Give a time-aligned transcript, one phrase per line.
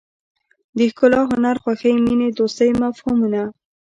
[0.77, 3.41] د ښکلا هنر خوښۍ مینې دوستۍ مفهومونه.